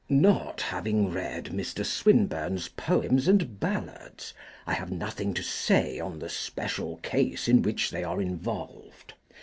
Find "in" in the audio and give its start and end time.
7.47-7.61